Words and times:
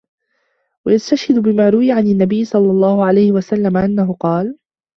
وَيَسْتَشْهِدُ 0.85 1.39
بِمَا 1.39 1.69
رُوِيَ 1.69 1.91
عَنْ 1.91 2.07
النَّبِيِّ 2.07 2.45
صَلَّى 2.45 2.71
اللَّهُ 2.71 3.05
عَلَيْهِ 3.05 3.31
وَسَلَّمَ 3.31 3.77
أَنَّهُ 3.77 4.13
قَالَ 4.13 4.57